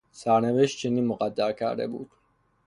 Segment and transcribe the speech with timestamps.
[0.11, 2.11] سرنوشت چنین مقدر کرده بود.